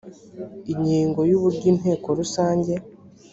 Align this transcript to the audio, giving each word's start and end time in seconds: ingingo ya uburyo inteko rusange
ingingo 0.73 1.19
ya 1.29 1.33
uburyo 1.39 1.65
inteko 1.71 2.07
rusange 2.19 2.73